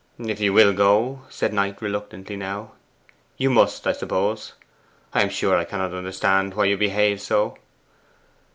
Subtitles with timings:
[0.17, 2.71] 'If you will go,' said Knight, reluctantly now,
[3.37, 4.53] 'you must, I suppose.
[5.13, 7.55] I am sure I cannot understand why you behave so.